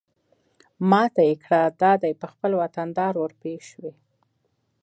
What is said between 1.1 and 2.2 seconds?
ته يې کړه دا دى